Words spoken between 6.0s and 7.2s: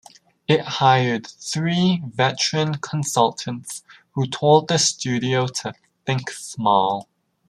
"think small".